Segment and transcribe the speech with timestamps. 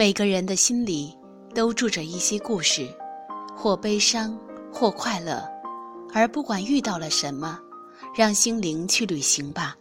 [0.00, 1.14] 每个人的心里
[1.54, 2.88] 都住着一些故事，
[3.54, 4.34] 或悲伤，
[4.72, 5.46] 或快乐。
[6.14, 7.58] 而不管遇到了什么，
[8.16, 9.76] 让心灵去旅行吧，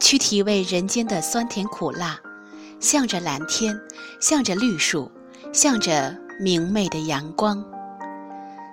[0.00, 2.18] 去体味人间的酸甜苦辣，
[2.80, 3.80] 向着蓝天，
[4.20, 5.08] 向着绿树，
[5.52, 7.64] 向着明媚的阳光，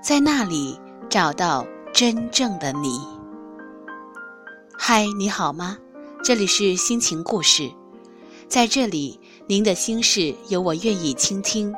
[0.03, 1.63] 在那里找到
[1.93, 2.99] 真正的你。
[4.75, 5.77] 嗨，你好吗？
[6.23, 7.71] 这里是心情故事，
[8.47, 11.71] 在这里，您的心事有我愿意倾听，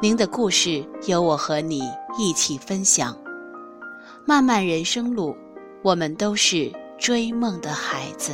[0.00, 1.82] 您的故事有我和你
[2.18, 3.14] 一起分享。
[4.24, 5.36] 漫漫人生路，
[5.82, 8.32] 我们都是追梦的孩子。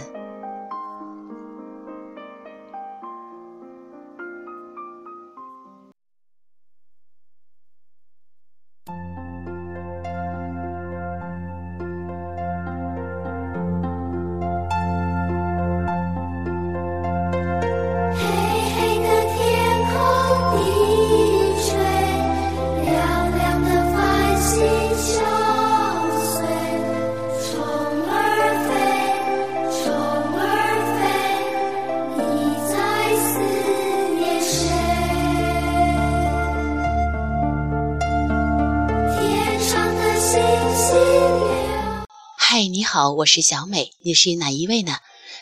[43.13, 44.99] 我是小美，你是哪一位呢？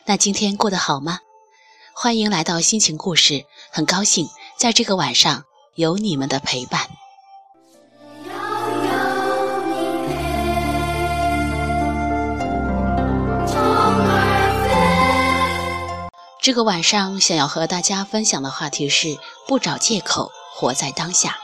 [0.07, 1.21] 那今天过得好吗？
[1.95, 6.89] 欢迎来到心情故事，很高兴在这个晚上有你们的陪伴。
[16.41, 21.39] 这个晚上想要和大家分享的话题是不找借口，活在当下。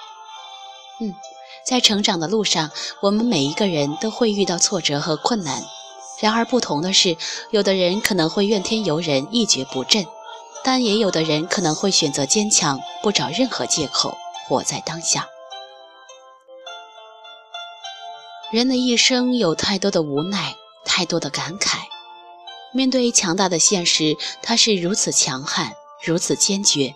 [1.00, 1.14] 嗯。
[1.62, 5.62] 在成长的路上，我们每一个人都会遇到挫折和困难。
[6.20, 7.16] 然而不同的是，
[7.50, 10.06] 有的人可能会怨天尤人、一蹶不振，
[10.62, 14.16] 但也有的人可能会选择坚强，不找任何借口，
[14.46, 15.26] 活在当下。
[18.52, 20.54] 人的一生有太多的无奈，
[20.84, 21.78] 太多的感慨。
[22.72, 25.72] 面对强大的现实，他是如此强悍，
[26.04, 26.94] 如此坚决。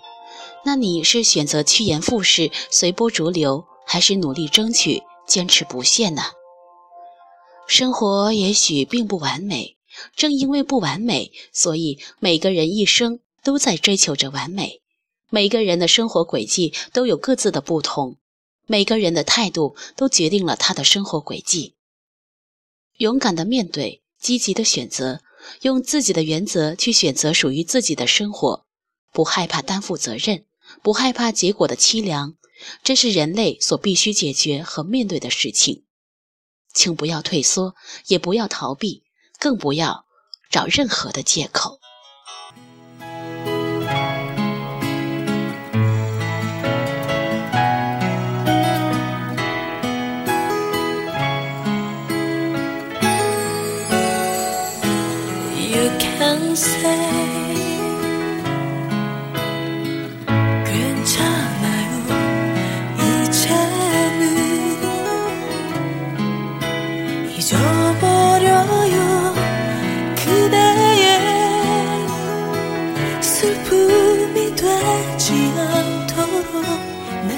[0.65, 3.65] 那你是选择趋炎附势、随波逐流？
[3.87, 6.23] 还是努力争取，坚持不懈呢？
[7.67, 9.77] 生活也许并不完美，
[10.15, 14.83] 正因为不完美，所以每个人一生都在追求着完美。
[15.31, 18.19] 每个人的生活轨迹都有各自的不同，
[18.67, 21.75] 每个人的态度都决定了他的生活轨迹。
[22.99, 25.21] 勇敢的面对，积极的选择，
[25.63, 28.67] 用自己的原则去选择属于自己的生活，
[29.13, 30.45] 不害怕担负责任，
[30.83, 32.37] 不害怕结果的凄凉。
[32.85, 35.84] 这是人类所必须解决和面对的事情，
[36.75, 37.75] 请不要退缩，
[38.09, 39.05] 也不要逃避，
[39.39, 40.05] 更不要
[40.51, 41.79] 找任何的借口。
[55.57, 57.74] You can say.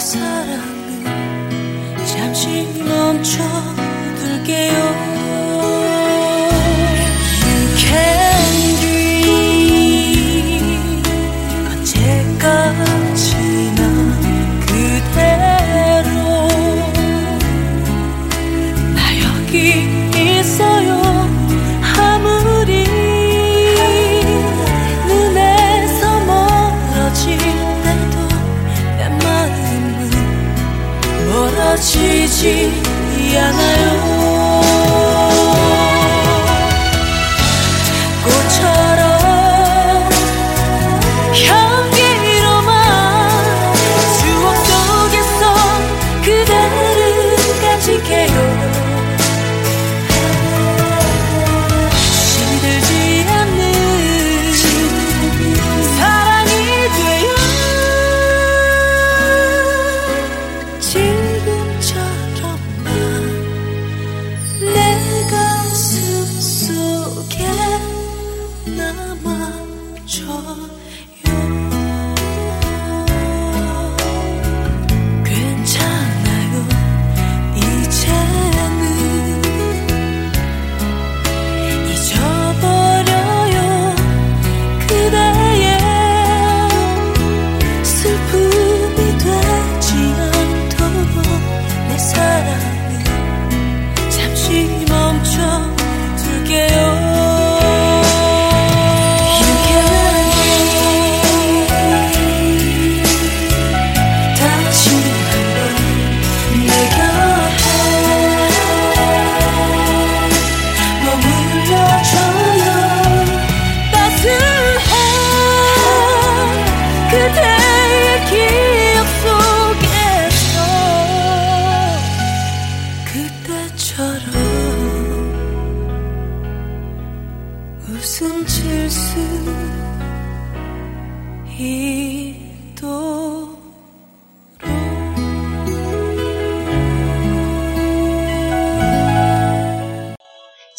[0.06, 1.04] 사랑은
[2.06, 4.36] 잠시 멈춰둘게요.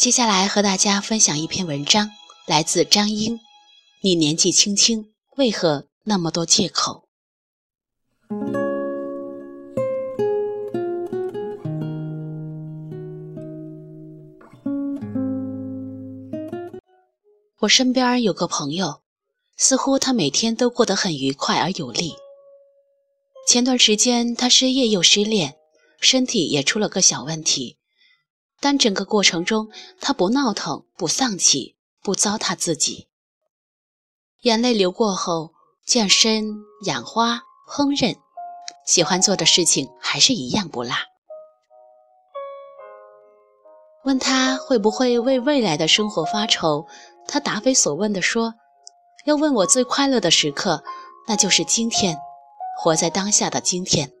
[0.08, 2.10] 接下来和大家分享一篇文章，
[2.46, 3.38] 来自张英。
[4.00, 7.04] 你年纪轻轻，为何那么多借口？
[17.58, 19.02] 我身边有个朋友，
[19.58, 22.14] 似乎他每天都过得很愉快而有力。
[23.46, 25.58] 前段时间他失业又失恋，
[26.00, 27.77] 身体也出了个小问题。
[28.60, 29.70] 但整个过程中，
[30.00, 33.06] 他不闹腾，不丧气，不糟蹋自己。
[34.42, 35.52] 眼泪流过后，
[35.84, 38.16] 健身、养花、烹饪，
[38.84, 40.92] 喜欢做的事情还是一样不落。
[44.04, 46.86] 问他会不会为未来的生活发愁，
[47.28, 48.54] 他答非所问地说
[49.24, 50.82] ：“要问我最快乐的时刻，
[51.28, 52.18] 那就是今天，
[52.80, 54.12] 活在当下的今天。”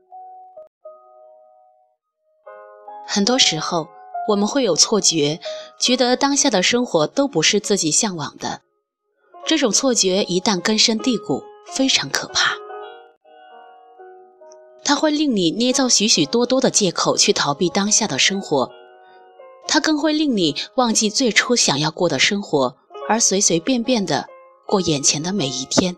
[3.04, 3.88] 很多时候。
[4.28, 5.40] 我们会有错觉，
[5.78, 8.60] 觉得当下的生活都不是自己向往的。
[9.46, 12.56] 这种错觉一旦根深蒂固，非常可怕。
[14.84, 18.70] 它会令你捏造许许多多的借口去逃避当下的生活，
[19.66, 22.76] 它更会令你忘记最初想要过的生活，
[23.08, 24.26] 而随随便便的
[24.66, 25.96] 过眼前的每一天。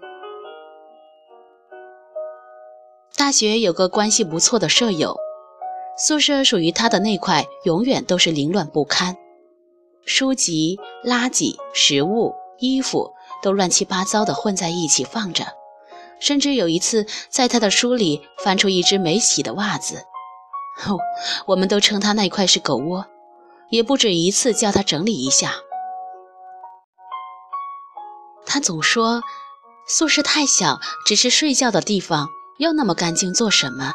[3.17, 5.17] 大学有个关系不错的舍友。
[6.03, 9.19] 宿舍属于他的那块永远都是凌乱不堪，
[10.07, 13.13] 书籍、垃圾、食物、衣服
[13.43, 15.45] 都乱七八糟的混在一起放着，
[16.19, 20.07] 甚至有一次在他的书里翻出一只没洗的袜子，
[20.87, 20.99] 哦，
[21.45, 23.05] 我们都称他那块是狗窝，
[23.69, 25.53] 也不止一次叫他整理一下。
[28.47, 29.21] 他总说
[29.87, 33.93] 宿舍太小，只是睡觉的地方，要那么干净做什么？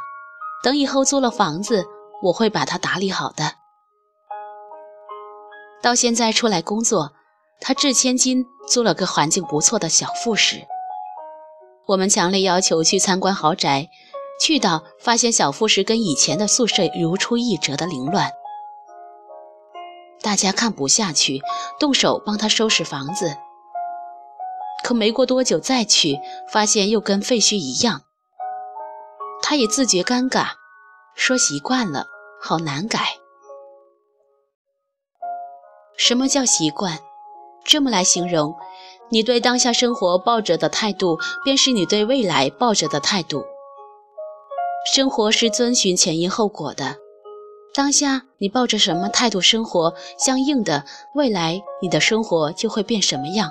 [0.63, 1.87] 等以后租了房子。
[2.21, 3.53] 我会把它打理好的。
[5.81, 7.13] 到现在出来工作，
[7.61, 10.65] 他掷千金租了个环境不错的小复式。
[11.87, 13.89] 我们强烈要求去参观豪宅，
[14.41, 18.31] 去到发现小复式跟以前的宿舍如出一辙的凌乱。
[20.21, 21.41] 大家看不下去，
[21.79, 23.37] 动手帮他收拾房子。
[24.83, 26.19] 可没过多久再去，
[26.51, 28.01] 发现又跟废墟一样。
[29.43, 30.53] 他也自觉尴尬，
[31.15, 32.05] 说习惯了。
[32.41, 32.99] 好难改。
[35.97, 36.99] 什么叫习惯？
[37.63, 38.53] 这么来形容，
[39.09, 43.43] 你对当下生活抱着的态度，便是你对未来抱着的态度。
[44.93, 46.97] 生活是遵循前因后果的，
[47.73, 50.85] 当下你抱着什么态度生活，相应的
[51.15, 53.49] 未来你的生活就会变什么样。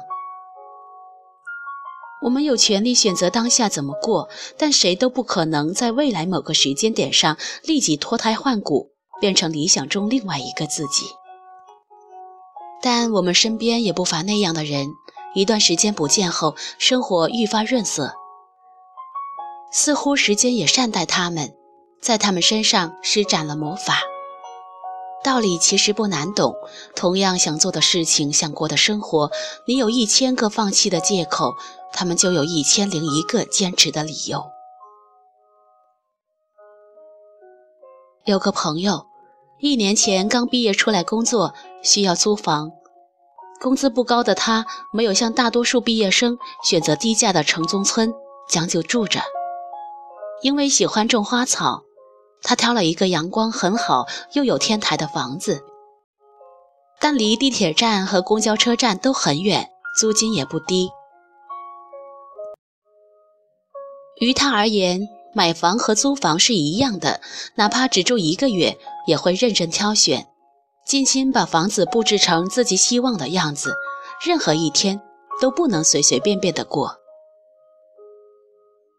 [2.24, 11.04] 我们有权利选择当下怎么过，但谁都不可能在未来某个时间点上立即脱胎换骨，变成理想中另外一个自己。
[12.80, 14.88] 但我们身边也不乏那样的人，
[15.34, 18.14] 一段时间不见后，生活愈发润色，
[19.70, 21.54] 似乎时间也善待他们，
[22.00, 24.00] 在他们身上施展了魔法。
[25.22, 26.54] 道理其实不难懂，
[26.94, 29.30] 同样想做的事情，想过的生活，
[29.66, 31.54] 你有一千个放弃的借口。
[31.94, 34.44] 他们就有一千零一个坚持的理由。
[38.24, 39.06] 有个朋友，
[39.60, 42.72] 一年前刚毕业出来工作，需要租房，
[43.60, 48.12] 工资不高的他，没有像大多数毕业生选择低价的城中村
[48.48, 49.20] 将就住着，
[50.42, 51.84] 因为喜欢种花草，
[52.42, 55.62] 他挑了一个阳光很好又有天台的房子，
[56.98, 59.70] 但离地铁站和公交车站都很远，
[60.00, 60.90] 租金也不低。
[64.24, 67.20] 于他而言，买房和租房是一样的，
[67.56, 70.26] 哪怕只住一个月，也会认真挑选，
[70.86, 73.74] 精心把房子布置成自己希望的样子。
[74.24, 75.02] 任何一天
[75.40, 76.96] 都不能随随便便的过，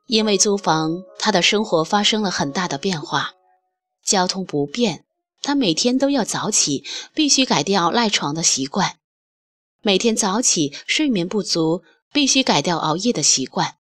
[0.06, 3.32] 因为租房，他的生活发生了很大的变化。
[4.04, 5.06] 交通不便，
[5.42, 6.84] 他每天都要早起，
[7.16, 8.98] 必须改掉赖床的习惯；
[9.82, 11.82] 每天早起，睡眠不足，
[12.14, 13.78] 必须改掉熬夜的习惯。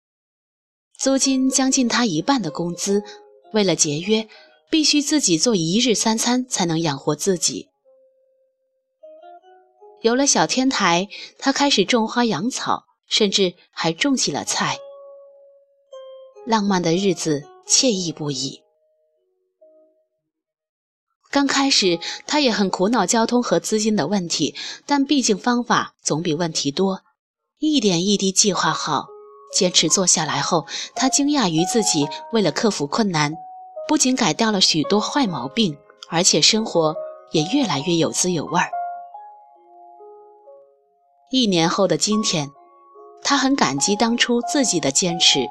[1.05, 3.03] 租金将近他一半的工资，
[3.53, 4.27] 为了节约，
[4.71, 7.69] 必须自己做一日三餐才能养活自己。
[10.01, 11.07] 有了小天台，
[11.38, 14.79] 他开始种花养草，甚至还种起了菜。
[16.47, 18.63] 浪漫的日子惬意不已。
[21.29, 24.55] 刚开始他也很苦恼交通和资金的问题，
[24.88, 27.03] 但毕竟方法总比问题多。
[27.59, 29.05] 一点一滴计划好，
[29.55, 33.33] 坚持做下来后，他惊讶于自己为了克服困难，
[33.88, 35.77] 不仅改掉了许多坏毛病，
[36.09, 36.93] 而且生活
[37.31, 38.69] 也越来越有滋有味儿。
[41.31, 42.51] 一年后的今天，
[43.24, 45.47] 他很感激当初自己的坚持。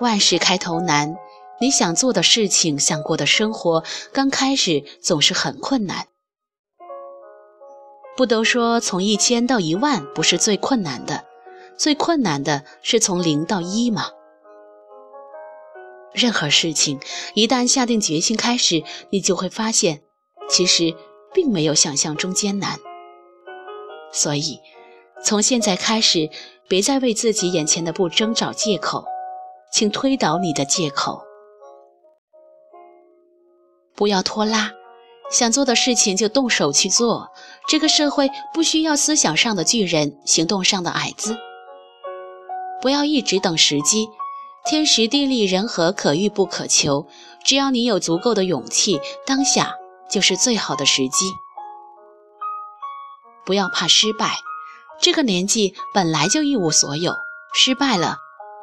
[0.00, 1.16] 万事开头难，
[1.60, 6.06] 你想做的事情、想过的生活，刚开始总是很困难。
[8.18, 11.24] 不都说从一千到一万不是最困难的，
[11.76, 14.10] 最困难的是从零到一吗？
[16.12, 16.98] 任何事情
[17.34, 20.02] 一旦下定决心开始，你就会发现，
[20.50, 20.96] 其实
[21.32, 22.80] 并没有想象中艰难。
[24.10, 24.58] 所以，
[25.22, 26.28] 从现在开始，
[26.66, 29.04] 别再为自己眼前的不争找借口。
[29.70, 31.22] 请推倒你的借口，
[33.94, 34.72] 不要拖拉，
[35.30, 37.30] 想做的事情就动手去做。
[37.68, 41.36] 这个社会不需要思想上的巨人，行动上的矮子。
[42.80, 44.08] 不要一直等时机，
[44.64, 47.06] 天时地利人和可遇不可求。
[47.44, 49.74] 只要你有足够的勇气，当下
[50.10, 51.26] 就是最好的时机。
[53.44, 54.38] 不要怕失败，
[55.00, 57.14] 这个年纪本来就一无所有，
[57.52, 58.16] 失败了。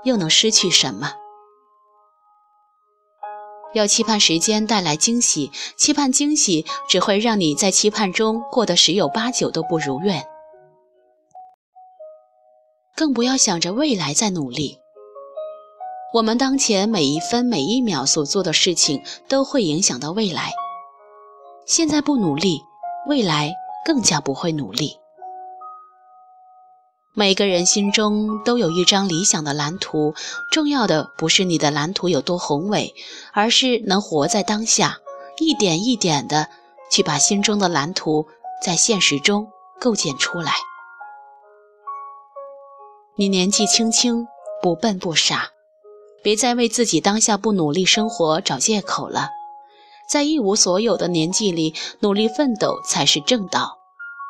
[0.03, 1.13] 又能失去什么？
[3.75, 10.25] 要期盼时间带来惊喜，期盼惊喜只会让你在期盼中过得十有八九都不如愿。
[12.95, 14.77] 更不要想着未来在努力。
[16.13, 20.53] 我们当前每一分每一秒所做的事情都会影响到未来。
[21.65, 22.61] 现在不努力，
[23.09, 23.51] 未来
[23.85, 24.97] 更加不会努力。
[27.17, 30.13] 每个人心中都有一张理想的蓝图，
[30.51, 32.93] 重要的不是你的蓝图有多宏伟，
[33.31, 34.97] 而是能活在当下，
[35.39, 36.49] 一点一点的
[36.91, 38.27] 去把心中的蓝图
[38.61, 39.47] 在现实中
[39.79, 40.51] 构建出来。
[43.15, 44.27] 你年纪轻轻，
[44.61, 45.51] 不笨不傻，
[46.21, 49.29] 别再为自己当下不努力生活找借口了。
[50.09, 53.77] 在一无所有的年纪里，努力奋斗才是正道，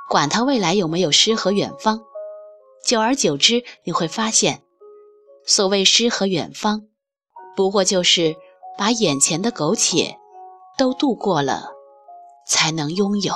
[0.07, 2.03] 管他未来有没有诗和远方。
[2.85, 4.61] 久而久之，你会发现，
[5.43, 6.83] 所谓诗和远方，
[7.55, 8.35] 不过就是
[8.77, 10.15] 把眼前的苟且
[10.77, 11.71] 都度过了，
[12.47, 13.33] 才能拥有。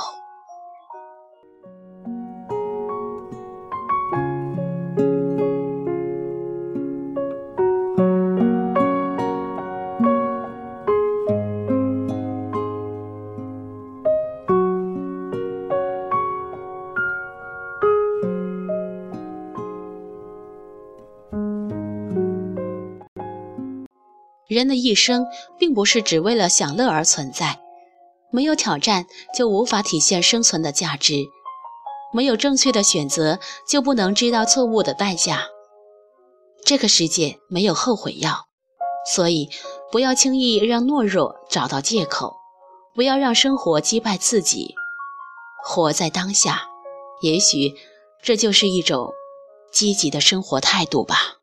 [24.60, 25.26] 人的一生
[25.58, 27.60] 并不是只为了享乐而存在，
[28.30, 31.14] 没有挑战就无法体现生存的价值，
[32.12, 35.46] 没有正确的选择就不能知道错误的代价。
[36.62, 38.44] 这个世界没有后悔药，
[39.10, 39.48] 所以
[39.90, 42.36] 不要轻易让懦弱找到借口，
[42.94, 44.74] 不要让生活击败自己，
[45.64, 46.68] 活在当下，
[47.22, 47.72] 也许
[48.22, 49.10] 这就是一种
[49.72, 51.39] 积极的生活态度吧。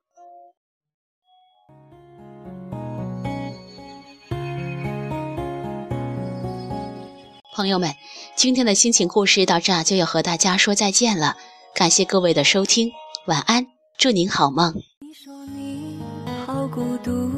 [7.57, 7.95] 朋友们，
[8.35, 11.35] 今天的心情故事到这儿就要和大家说再见了，
[11.73, 12.91] 感谢各位的收听，
[13.25, 13.65] 晚安，
[13.97, 14.75] 祝您好梦。
[14.75, 15.97] 你说你
[16.45, 17.31] 好孤独，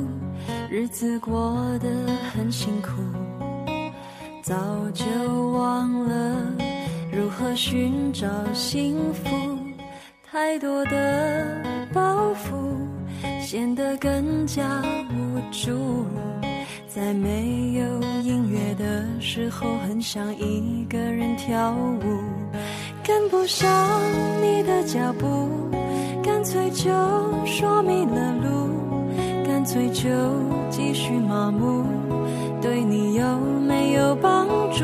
[0.70, 1.90] 日子过得
[2.34, 2.90] 很辛苦，
[4.44, 4.58] 早
[4.94, 5.06] 就
[5.52, 6.54] 忘了
[7.14, 9.58] 如何寻找幸福，
[10.30, 12.76] 太多的包袱
[13.42, 14.84] 显得更加
[15.14, 16.06] 无助。
[17.00, 17.82] 在没有
[18.24, 22.02] 音乐的时候，很想一个人跳舞，
[23.02, 23.70] 跟不上
[24.42, 25.48] 你的脚步，
[26.22, 26.92] 干脆就
[27.46, 28.70] 说迷了路，
[29.48, 30.10] 干脆就
[30.70, 31.86] 继续麻木，
[32.62, 33.24] 对你有
[33.66, 34.84] 没有帮助？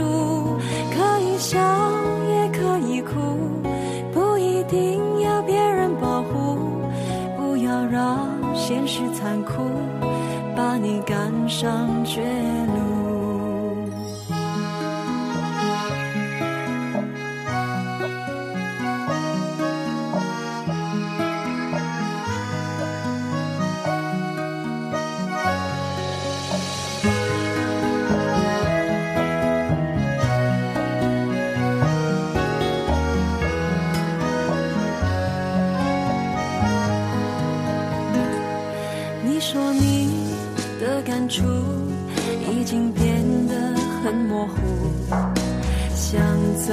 [0.95, 1.59] 可以笑
[2.29, 3.11] 也可以哭，
[4.13, 6.57] 不一定要别人保护，
[7.35, 9.69] 不要让现实残酷。
[10.85, 12.21] 你感伤却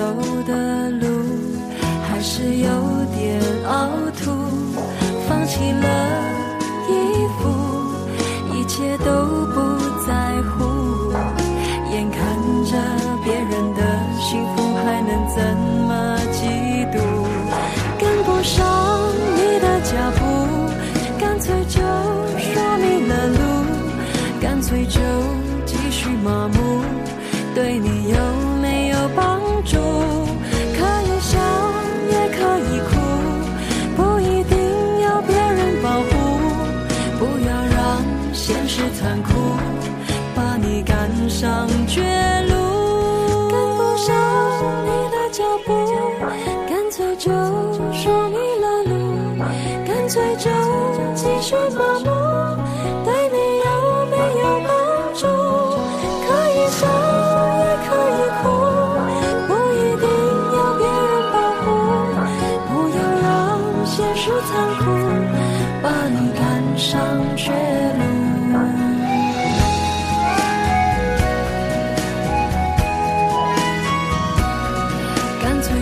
[0.03, 0.62] 走的。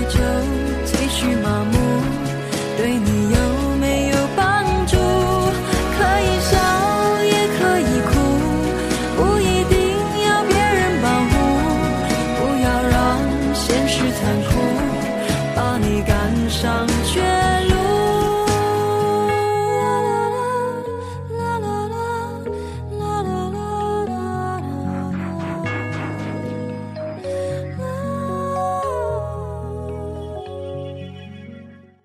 [0.05, 0.19] 就
[0.85, 1.79] 继续麻木
[2.77, 3.40] 对你有